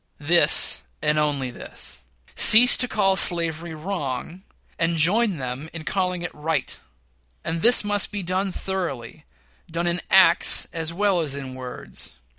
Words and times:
This, 0.17 0.81
and 1.03 1.19
this 1.19 1.21
only: 1.21 1.53
cease 2.33 2.75
to 2.77 2.87
call 2.87 3.15
slavery 3.15 3.75
wrong, 3.75 4.41
and 4.79 4.97
join 4.97 5.37
them 5.37 5.69
in 5.73 5.83
calling 5.83 6.23
it 6.23 6.33
right. 6.33 6.75
And 7.43 7.61
this 7.61 7.83
must 7.83 8.11
be 8.11 8.23
done 8.23 8.51
thoroughly 8.51 9.25
done 9.69 9.85
in 9.85 10.01
acts 10.09 10.65
as 10.73 10.91
well 10.91 11.19
as 11.21 11.35
in 11.35 11.53
words. 11.53 12.13